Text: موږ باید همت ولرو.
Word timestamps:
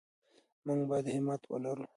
موږ 0.65 0.79
باید 0.89 1.07
همت 1.15 1.41
ولرو. 1.47 1.85